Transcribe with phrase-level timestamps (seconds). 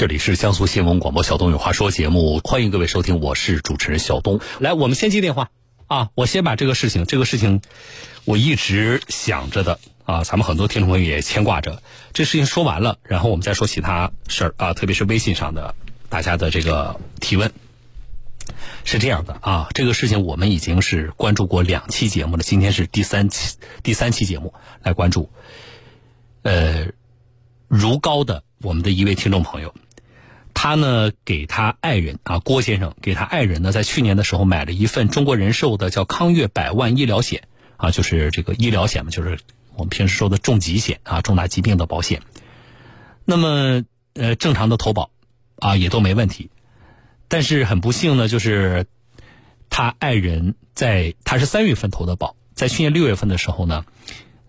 [0.00, 4.40] 这里是江苏新闻广播小东有话说节目，欢迎各位收听，我是主持人小东。
[4.58, 5.50] 来，我们先接电话
[5.88, 7.60] 啊，我先把这个事情，这个事情
[8.24, 11.82] 我一直想着的啊，咱们很多听众朋友也牵挂着。
[12.14, 15.74] 这事情说完了，然后我们再说其他事儿啊，特别是微信上的
[16.08, 17.52] 大家的这个提问。
[18.84, 25.28] 是这样的啊，这个事情我们已经是关注过两期节目了，今天是第三期第三期节目来关注。
[26.40, 26.86] 呃，
[27.68, 29.74] 如皋的我们的一位听众朋友。
[30.62, 37.44] 他呢，给他爱人啊，郭先生给他爱人呢，在去年的时候买了一份中国人寿的叫康悦百万医疗险
[37.78, 39.38] 啊，就是这个医疗险嘛，就是
[39.74, 42.20] 我们平时说的重疾险啊，重大疾病的保险。
[43.24, 45.08] 那么呃，正常的投保
[45.56, 46.50] 啊，也都没问题。
[47.28, 48.84] 但是很不幸呢，就是
[49.70, 53.86] 他爱人在他是三月份投的保，在去年六月份的时候呢，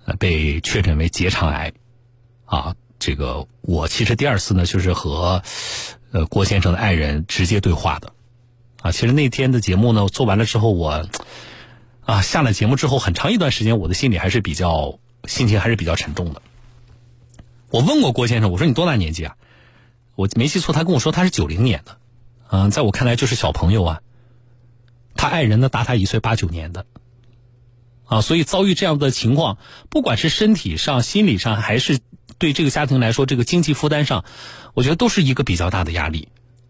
[0.03, 1.71] 呃，被确诊为结肠癌
[2.43, 2.75] 啊。
[3.01, 5.43] 这个我其实第二次呢，就是和。
[6.13, 8.12] 呃，郭先生的爱人直接对话的，
[8.81, 11.07] 啊，其实那天的节目呢做完了之后，我
[12.01, 16.41] 啊下了节目之后，很长一段时间我的心里还是比较心情还是比较沉重的。
[17.70, 19.37] 我问过郭先生，我说你多大年纪啊？
[20.15, 21.98] 我没记错，他跟我说他是九零年的，
[22.49, 24.01] 嗯，在我看来就是小朋友啊。
[25.15, 26.85] 他爱人呢大他一岁，八九年的，
[28.04, 29.57] 啊，所以遭遇这样的情况，
[29.89, 32.01] 不管是身体上、心理上，还是。
[32.41, 34.25] 对这个家庭来说，这个经济负担上，
[34.73, 36.29] 我觉得都是一个比较大的压力，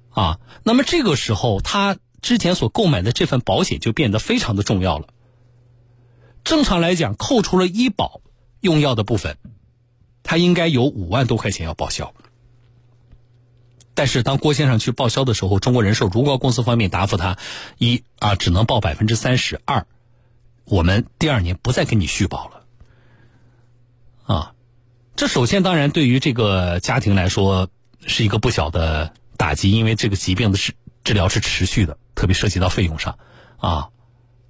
[0.09, 5.07] 啊，那么这个时候他之前所购买的这份保险就变得非常的重要了。
[6.43, 8.19] 正常来讲，扣除了医保
[8.59, 9.37] 用药的部分，
[10.23, 12.13] 他应该有五万多块钱要报销。
[13.93, 17.37] 但是当郭先生去报销的时候，中国人寿如皋公司方面答复他，
[17.77, 19.87] 一啊只能报百分之三十二，
[20.65, 22.60] 我们第二年不再给你续保了，
[25.21, 27.69] 这首先当然对于这个家庭来说
[28.07, 33.19] 是一个不小的打击，因为这个疾病的治治疗是持续的，特别涉及到费用上，
[33.57, 33.89] 啊，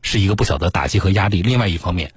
[0.01, 1.41] 是一个不小的打击和压力。
[1.41, 2.13] 另外一方面，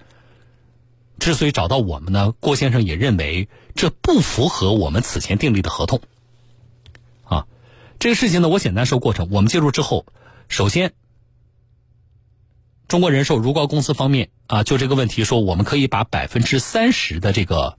[1.19, 6.01] 之所以找到我们呢，郭先生也认为这不符合我们此前订立的合同，
[7.25, 7.49] 啊，
[7.99, 9.31] 这个事情呢，我简单说过程。
[9.33, 10.07] 我们介入之后，
[10.47, 10.93] 首先，
[12.87, 17.79] 中国人寿如皋公司方面啊，就这个问题说，我们可以把百分之三十的这个。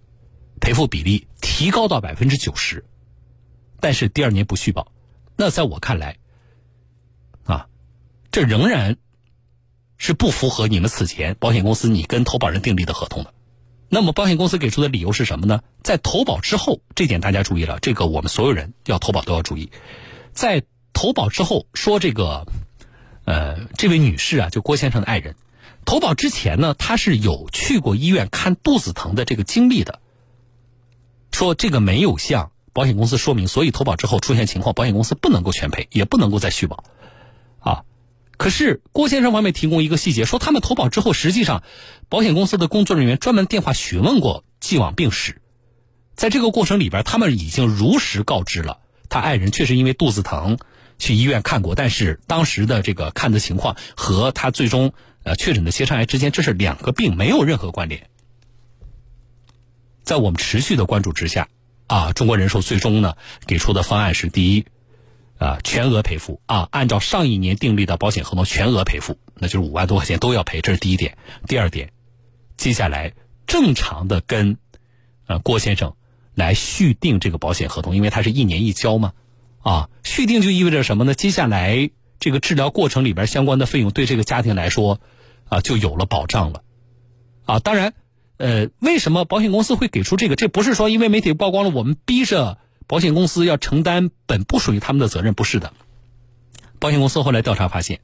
[0.65, 2.85] 赔付比例提高到百分之九十，
[3.79, 4.91] 但是第二年不续保，
[5.35, 6.17] 那在我看来，
[7.43, 7.67] 啊，
[8.31, 8.97] 这仍然
[9.99, 13.31] 是不符合你们此前保险公司你跟投保人订立的合同的。
[13.89, 15.61] 那么保险公司给出的理由是什么呢？
[15.83, 19.69] 在投保之后，这点大家注意了，这个我们所有人要投保都要注意，
[20.33, 22.47] 在投保之后说这个，
[23.25, 25.35] 呃，这位女士啊，就郭先生的爱人，
[25.85, 29.99] 投保之前呢，她是有去过医院看肚子疼的这个经历的。
[31.35, 36.83] 说这个没有向保险公司说明，所以投保之后出现情况，保险公司不能够全赔，也不能够再续保，
[37.59, 37.83] 啊。
[38.37, 41.63] 可是郭先生方面提供一个细节，说他们投保之后，实际上
[42.09, 45.41] 保险公司的工作人员专门电话询问过既往病史，
[46.15, 48.79] 在这个过程里边，他们已经如实告知了
[49.09, 50.57] 他爱人确实因为肚子疼
[50.97, 54.93] 去医院看过，但是当时的这个看的情况和他最终
[55.23, 58.09] 呃确诊的结肠癌之间，这是两个病，没有任何关联。
[60.05, 61.49] 在我们持续的关注之下，
[61.87, 63.15] 啊，中国人寿最终呢
[63.47, 64.65] 给出的方案是：第一，
[65.39, 71.17] 啊，全额赔付啊，按照上一年订立的保险合同全额赔付，那就是五万多块钱都要赔，这是第一点。
[71.47, 71.91] 第二点，
[72.55, 73.13] 接下来
[73.47, 74.57] 正常的跟，
[75.25, 75.95] 呃，郭先生
[76.35, 79.13] 来续订这个保险合同，因为他是一年一交嘛，
[79.61, 81.15] 啊，续订就意味着什么呢？
[81.15, 81.89] 接下来
[82.19, 84.99] 这个治疗过程里边相关的费用对这个家庭来说，
[85.49, 86.61] 啊，就有了保障了，
[87.45, 87.95] 啊，当然。
[88.37, 90.35] 呃，为什么保险公司会给出这个？
[90.35, 95.71] 这不是说因为媒体曝光了，我们逼着保险公司要承担本不属于他们的责任，不是的。
[96.79, 98.01] 保险公司后来调查发现，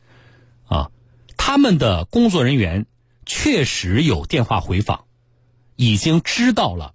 [0.65, 0.89] 啊，
[1.35, 2.85] 他们的工作人员
[3.25, 5.03] 确实有电话回访，
[5.75, 6.93] 已经知道了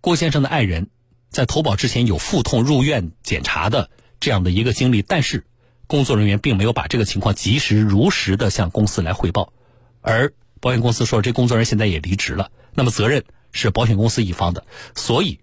[0.00, 0.88] 郭先生的爱人
[1.30, 5.44] 在投保之前有腹痛入院检查的这样的一个经历，但是
[5.88, 9.52] 工作人员并没有把这个情况及时如实的向公司来汇报，
[10.00, 10.32] 而。
[10.66, 13.22] 保险公司说，这工作人员现在也离职了，那么责任
[13.52, 14.66] 是保险公司一方的，
[14.96, 15.38] 所以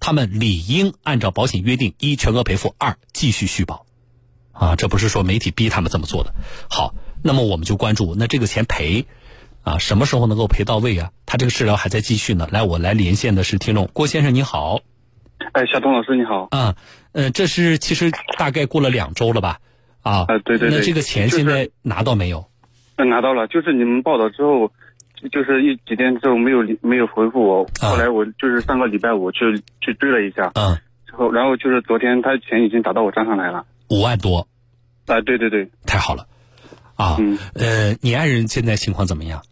[0.00, 3.86] 他们理应按照保险约定：一全额赔付，二继续续保。
[4.50, 6.34] 啊，这不是说媒体逼他们这么做的。
[6.68, 9.06] 好，那么我们就关注，那这个钱赔
[9.62, 11.12] 啊，什么时候能够赔到位啊？
[11.26, 12.48] 他这个治疗还在继续呢。
[12.50, 14.80] 来，我来连线的是听众郭先生，你好。
[15.52, 16.48] 哎，小东老师你好。
[16.50, 16.74] 啊，
[17.12, 19.60] 呃，这是其实大概过了两周了吧？
[20.02, 20.70] 啊，对对对。
[20.70, 22.49] 那这个钱现在拿到没有？
[23.08, 24.72] 拿到了，就是你们报道之后，
[25.30, 30.76] 就是一几天之后没有没有回复我，后来我就是上个礼拜五去去追了一下，嗯，
[31.06, 33.64] 之后然后就是昨天他钱已经打到我账上来了。
[33.90, 34.46] 五万多，
[35.06, 36.26] 啊，对对对，太好了，
[36.94, 39.42] 啊，嗯呃，你爱人现在情况怎么样？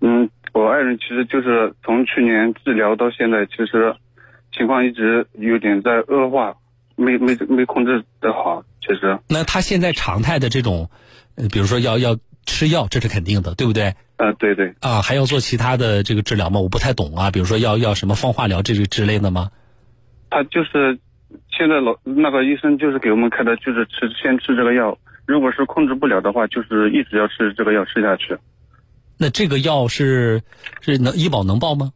[0.00, 3.94] 嗯，我爱人其实就是从去年治疗到现在，其实
[4.56, 6.54] 情况一直有点在恶化，
[6.96, 8.62] 没没没控制的好。
[8.82, 10.90] 其实，那他现在常态的这种，
[11.36, 13.94] 呃，比如说要要吃药，这是肯定的，对不对？
[14.16, 16.60] 呃，对对，啊，还要做其他的这个治疗吗？
[16.60, 19.50] 我不太懂啊，比如说要要什么放化疗这个之类的吗？
[20.30, 20.98] 他就是
[21.50, 24.96] 现在老那个医生就是给我们开的，就是吃先吃这个药，
[25.26, 28.36] 如果是控制不了的话，就是一直要吃这个药吃下去。
[29.18, 30.42] 那这个药是
[30.80, 31.92] 是能医保能报吗？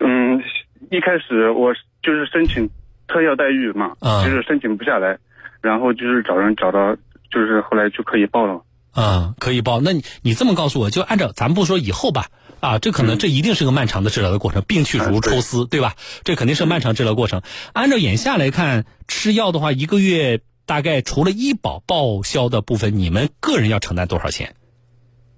[0.00, 0.42] 嗯，
[0.90, 1.72] 一开始我
[2.02, 2.68] 就是申请
[3.06, 5.18] 特药待遇嘛，啊就是申请不下来，
[5.60, 6.96] 然后就是找人找到，
[7.30, 8.62] 就是后来就可以报了。
[8.98, 9.80] 啊，可以报。
[9.80, 15.94] 那你你这么告诉我，就按照咱不说以后吧，啊，这可能嗯这一定是个漫长的治疗的过程，病去如抽丝，对吧？
[16.24, 17.42] 这肯定是漫长治疗过程。
[17.72, 24.56] 按照眼下来看，吃药的话，一个月大概除了医保报销的部分，你们个人要承担多少钱？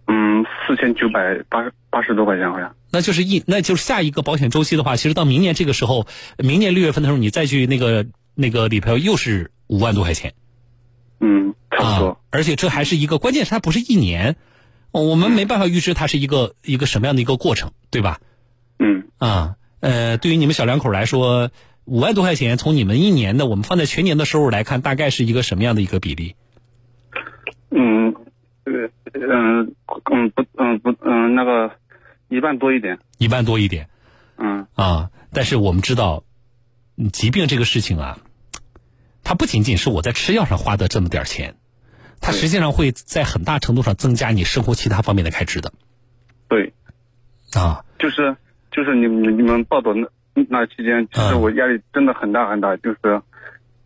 [0.06, 1.20] 嗯，四千九百
[1.50, 2.74] 八八十多块钱好像。
[2.90, 6.06] 那就是一，那就是下一个保险周期的话，其实到明年这个时候，
[6.38, 10.32] 明年六月份的时候，你再去那个那个理赔又是五万多块钱
[11.20, 12.08] 嗯，差不多。
[12.08, 14.36] 啊，而且这还是一个，关键是它不是一年，
[14.90, 18.20] 哦我们没办法预知它是一个一个什么样的一个过程，对吧？
[18.78, 21.50] 嗯啊，呃，对于你们小两口来说，
[21.84, 26.34] 五万多块钱，从你们一年的我们放在全年的收入来看，大概是一个什么样的一个比例？
[27.70, 28.14] 嗯
[28.64, 28.72] 呃
[29.12, 29.74] 嗯
[30.04, 31.72] 嗯不嗯不嗯那个
[32.28, 32.98] 一万多一点。
[33.18, 33.88] 一万多一点
[34.36, 35.10] 嗯啊。
[35.32, 36.24] 但是我们知道，
[36.96, 38.18] 嗯疾病这个事情啊，
[39.30, 41.54] 它不仅仅是我在吃药上花的这么点儿钱，
[42.20, 45.72] 它实际上会在很大程度上增加你生活其他方面的开支的
[46.48, 46.72] 对，
[47.54, 47.84] 啊。
[48.00, 48.36] 就是
[48.72, 50.08] 就是你们你们报道那
[50.48, 53.22] 那期间，其实嗯我压力真的很大很大，就是。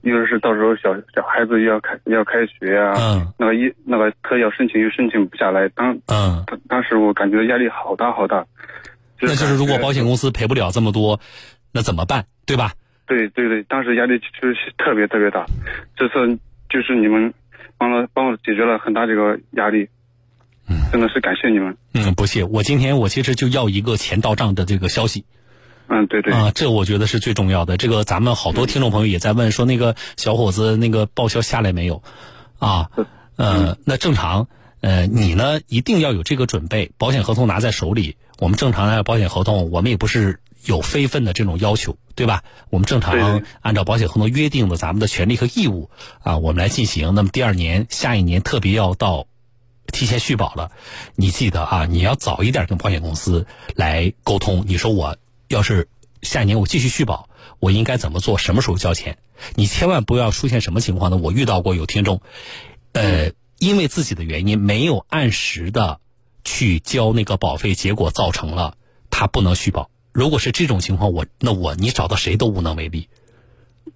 [0.01, 8.47] 一个是到时候小小孩子要开要开学啊，嗯那个一那个特要申请又申请不下来，当嗯，当当时我感觉压力好大好大。
[9.21, 11.21] 那就是如果保险公公司赔不了这么多，
[11.73, 12.27] 那怎么办？
[12.47, 12.73] 对吧？
[13.07, 15.47] 对对对，当时压力就是特别特别大，
[15.97, 17.35] 这次就是你们
[17.79, 19.89] 帮了帮我解决了很大这个压力，
[20.69, 21.77] 嗯真的是感谢你们。
[21.93, 22.45] 嗯，不谢。
[22.45, 25.25] 我今天我其实就要一个钱到账的这个消息。
[25.87, 27.77] 嗯，对对，啊，这我觉得是最重要的。
[27.77, 32.03] 这个咱们好多听众朋友也在问，说那个小伙子那个报销下来没有？
[32.59, 32.89] 啊，
[33.37, 34.49] 呃，那正常，
[34.81, 38.17] 呃，你呢一定要有这个准备，保险合同拿在手里。
[38.39, 42.43] 我们正常的保险合同，我们也不是有非分的这种要求，对吧？
[42.71, 45.91] 我们正常按照保险合同约定的咱们的权利和义务
[46.23, 47.15] 啊，我们来进行。
[47.15, 49.27] 那么第二年、下一年特别要到
[49.93, 50.73] 提前续保了，
[51.15, 54.65] 你记得啊，你要早一点跟保险公司来沟通。
[54.67, 55.17] 你说我
[55.49, 55.89] 要是
[56.23, 57.29] 下一年我继续续保，
[57.61, 58.39] 我应该怎么做？
[58.39, 59.19] 什么时候交钱？
[59.55, 61.17] 你千万不要出现什么情况呢？
[61.19, 62.23] 我遇到过有听众，
[62.93, 66.01] 呃，因为自己的原因没有按时的
[66.45, 68.77] 去交那个保费，结果造成了
[69.11, 69.91] 他不能续保。
[70.15, 73.09] 如果是这种情况，我那我你找到谁都无能为力。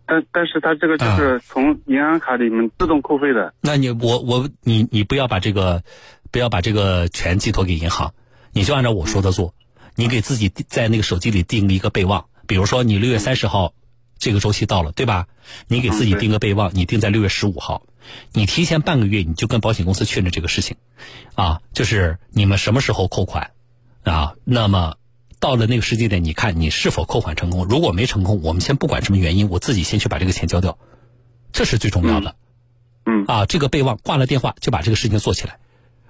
[0.05, 3.55] 但但是他这个啊就是从银行卡里面自动扣费的。
[3.61, 5.82] 那你我我你你不要把这个
[6.31, 8.12] 不要把这个全寄托给银行，
[8.53, 9.55] 你就按照我说的做。
[9.94, 13.75] 你给自己在那个手机里定一个备忘，比如说你六月三十号
[14.17, 15.26] 这个周期到了，对吧？
[15.66, 17.85] 你给自己定个备忘，你定在六月十五号，
[18.33, 20.76] 你提前半个月你就跟保险公司确认这个事情，
[21.35, 23.50] 啊，就是你们什么时候扣款，
[24.04, 24.97] 啊，那么
[25.40, 30.78] 到了那个时间点，你看你是否扣款成功，如果没成功，我们先不管什么原因，我自己先去把这个钱交掉，
[31.52, 32.37] 这是最重要的。
[33.04, 35.59] 嗯啊，这个备忘挂了电话就把这个事情做起来。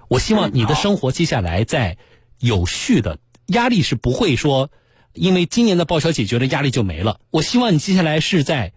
[0.07, 1.97] 我希望你的生活接下来在
[2.39, 4.71] 有序的压力是不会说，
[5.13, 7.19] 因为今年的报销解决了压力就没了。
[7.29, 8.73] 我希望你接下来是在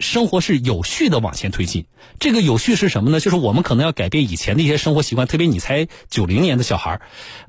[0.00, 1.86] 生活是有序的往前推进。
[2.20, 3.20] 这个有序是什么呢？
[3.20, 7.00] 就是我们可能要改变以前的一些生活习惯，特别你才九零年的小孩儿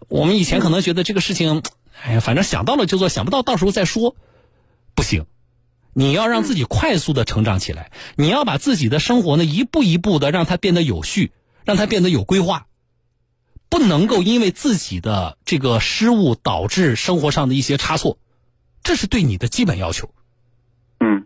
[0.08, 1.62] 我们以前可能觉得这个事情，
[2.01, 4.15] 哎呀，反正想到了就做，想不到到时候再说，
[4.96, 5.25] 不行。
[5.94, 11.32] 你要让自己快速的成长起来，你要把自己的生活呢一步一步的让它变得有序，
[11.65, 12.68] 让它变得有规划，
[13.70, 18.18] 不能够因为自己的这个失误导致生活上的一些差错，
[18.84, 20.13] 这是对你的基本要求。
[21.00, 21.25] 嗯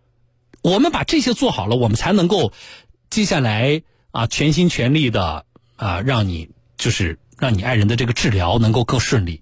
[0.62, 2.54] 我们把这些做好了，我们才能够
[3.10, 9.42] 接下来啊全心全力的啊让你就是让你爱人的这个治疗能够更顺利。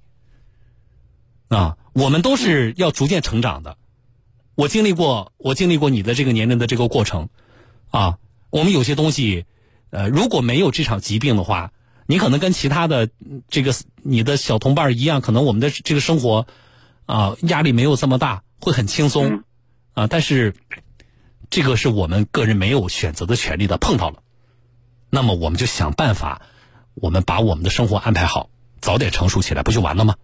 [1.52, 3.76] 啊，我们都是要逐渐成长的。
[4.56, 7.28] 我经历过，我经历过你的这个年龄的这个过程，
[7.90, 8.18] 啊，
[8.50, 9.46] 我们有些东西，
[9.90, 11.74] 呃，如果没有这场疾病的话，
[12.08, 16.48] 你可能跟其他的嗯这个你的小同伴一样，可能我们的这个生活，
[17.06, 19.26] 啊，压力没有这么大，会很轻松。
[19.26, 19.44] 嗯
[19.94, 20.56] 啊，但是
[21.50, 24.24] 这个是我们个人没有选择的权利的，碰到了，
[25.10, 26.44] 那么我们就想办法，
[26.94, 30.16] 我们把我们的生活安排好，早点成熟起来，不就完了吗？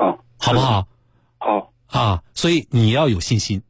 [0.00, 0.88] 好，好不好？
[1.38, 3.62] 好，啊，所以你要有信心。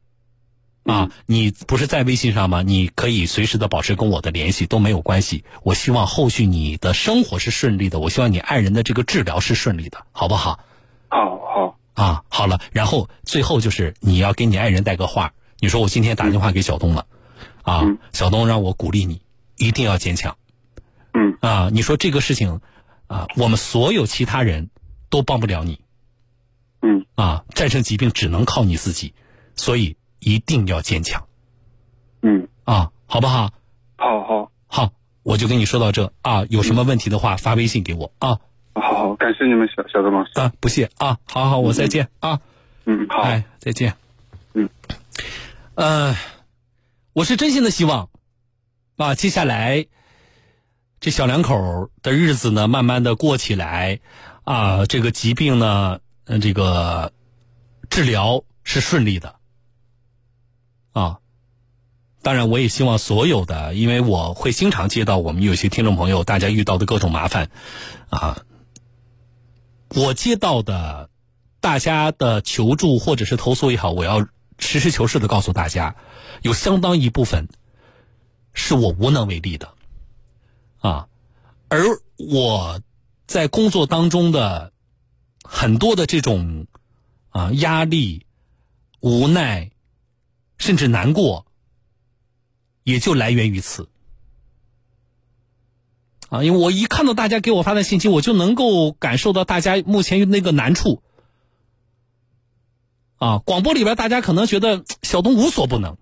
[0.83, 2.63] 啊，你不是在微信上吗？
[2.63, 5.43] 你可以随时的保持跟我的联系，都没有关系。
[5.61, 10.59] 我希望后续你的生活是顺利的，我希望你爱人的这个治疗是顺利的，好不好？
[11.09, 17.05] 好好啊，好了，然后最后就是你要给你爱人带个话，你说我今天打电话给小东了，
[17.61, 19.21] 啊，小东让我鼓励你，
[19.57, 20.35] 一定要坚强。
[21.13, 22.59] 嗯啊，你说这个事情
[23.05, 24.71] 啊，我们所有其他人
[25.09, 25.79] 都帮不了你。
[26.81, 29.13] 嗯啊，战胜疾病只能靠你自己，
[29.55, 29.97] 所以。
[30.23, 31.25] 一定要坚强，
[32.21, 33.49] 嗯啊，好不好？
[33.97, 34.91] 好好好，
[35.23, 36.45] 我就跟你说到这啊。
[36.47, 38.37] 有什么问题的话，发微信给我啊。
[38.75, 41.17] 好好，感谢你们小小的老师啊，不谢啊。
[41.25, 42.39] 好好，我再见啊。
[42.85, 43.95] 嗯，好，哎，再见。
[44.53, 44.69] 嗯，
[45.73, 46.15] 呃，
[47.13, 48.09] 我是真心的希望
[48.97, 49.87] 啊，接下来
[50.99, 54.01] 这小两口的日子呢，慢慢的过起来
[54.43, 55.99] 啊，这个疾病呢，
[56.31, 57.11] 那，这个
[57.89, 59.35] 治疗是顺利的。
[60.93, 61.19] 啊，
[62.21, 67.51] 当然，我也希望所有的，因为我会经常接到我们有些听众朋友大家遇到的各种麻烦，
[68.09, 68.45] 啊，
[69.89, 71.09] 我接到的
[71.59, 74.25] 大家的求助或者是投诉也好，我要
[74.57, 75.97] 实事求是的告诉大家，
[76.43, 77.49] 有相当一部分
[78.53, 79.73] 是我无能为力的，
[80.79, 81.09] 啊，
[81.67, 81.83] 而
[82.15, 82.79] 我
[83.27, 84.70] 在工作当中的
[85.51, 86.65] 很多的这种
[87.29, 88.25] 啊压力、
[89.01, 89.69] 无奈。
[90.57, 91.47] 甚至难过，
[92.83, 93.89] 也就来源于此
[96.29, 96.43] 啊！
[96.43, 101.01] 因为我一看到大家给我发的信息，我就能够感受到大家目前那个难处
[103.15, 103.39] 啊。
[103.39, 105.97] 广播里边，大家可能觉得小东无所不能，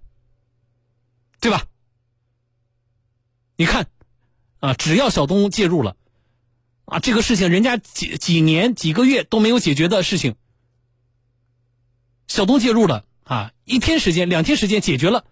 [1.39, 1.65] 对吧？
[3.55, 3.87] 你看
[4.59, 5.95] 啊，只要小东介入了
[6.89, 10.35] 啊，这个事情人家几几年几个月都没有解决的事情，
[12.27, 13.05] 小东介入了。
[13.23, 15.23] 啊，一天时间、两天时间解决了，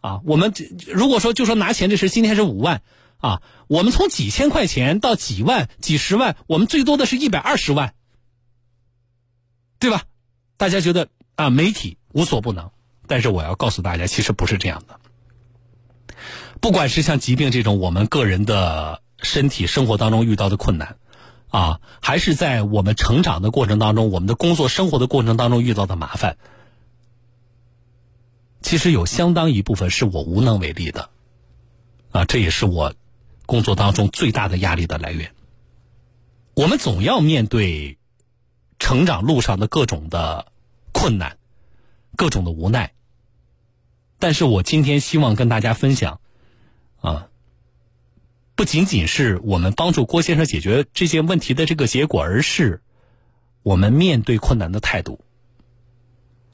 [0.00, 0.54] 啊，我们
[0.86, 2.80] 如果说就说拿钱这事，今天是五万，
[3.18, 7.92] 啊，我们从几千块钱到几万、几十万，我们最多的是一百二十万，
[9.78, 10.04] 对吧？
[10.56, 12.70] 大家觉得啊，媒体无所不能，
[13.06, 14.98] 但是我要告诉大家，其实不是这样的。
[16.62, 20.96] 不管是像疾病这种我们个人的身体生活当中遇到的困难，
[21.48, 26.36] 啊，还是在我们成长的过程当中，我们的工作生活的过程当中遇到的麻烦。
[28.62, 31.10] 其实有相当一部分是我无能为力的，
[32.10, 32.94] 啊，这也是我
[33.46, 35.32] 工作当中最大的压力的来源。
[36.54, 37.98] 我们总要面对
[38.78, 40.52] 成长路上的各种的
[40.92, 41.38] 困难，
[42.16, 42.92] 各种的无奈。
[44.18, 46.20] 但是我今天希望跟大家分享，
[47.00, 47.28] 啊，
[48.62, 52.80] 不仅仅是我们帮助郭先生解决这些问题的这个结果，而是
[53.64, 55.18] 我们面对困难的态度。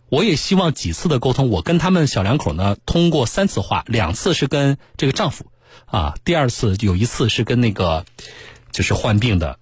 [0.09, 5.53] 我也希望几次的沟通，我跟他们小两口呢，通过三次话，两次是跟这个丈夫，
[5.85, 8.07] 啊，第二次有一次是跟那个
[8.73, 9.59] 就是患病的，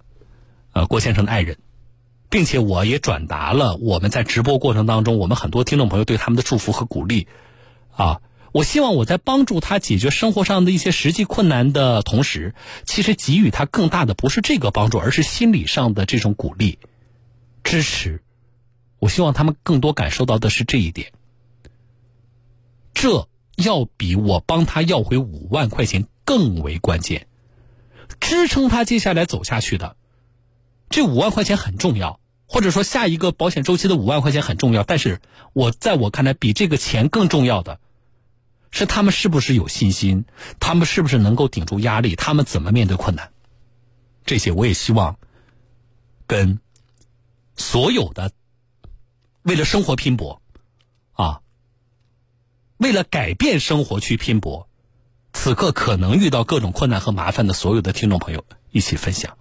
[0.71, 1.57] 呃，郭先生的爱人，
[2.29, 7.27] 并且我也转达了我们在直播过程当中，我们很多听众朋友对他们的祝福和鼓励，
[7.91, 8.21] 啊，
[8.57, 12.55] 我希望我在帮助他解决生活上的一些实际困难的同时，
[12.87, 16.79] 其实给予他更大的不是这个帮助，而是心理上的这种鼓励、
[17.63, 18.23] 支持。
[18.97, 21.11] 我希望他们更多感受到的是这一点，
[22.95, 27.27] 这要比我帮他要回五万块钱更为关键，
[28.19, 29.95] 支撑他接下来走下去的，
[30.89, 35.21] 这五万块钱很重要，或者说下一个保险周期的五万块钱很重要，但是
[35.53, 37.79] 我在我看来，比这个钱更重要的，
[38.71, 40.25] 是他们是不是有信心，
[40.59, 43.31] 他们是不是能够顶住压力，他们怎么面对困难，
[44.25, 45.17] 这些我也希望
[46.25, 46.59] 跟
[47.55, 48.31] 所有的。
[49.43, 50.41] 为了生活拼搏，
[51.13, 51.39] 啊，
[52.75, 54.67] 为了改变生活去拼搏，
[55.31, 59.37] 此刻可能遇到各种困难和麻烦的所有的听众朋友，一起分享。